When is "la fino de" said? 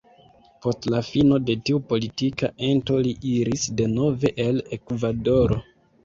0.91-1.55